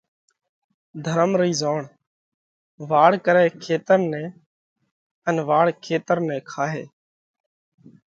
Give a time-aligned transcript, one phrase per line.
[1.05, 1.81] ڌرم رئِي زوڻ
[2.89, 4.23] ”واڙ ڪرئہ کيتر نئہ
[5.27, 6.83] ان واڙ کيتر نئہ کائہ۔“: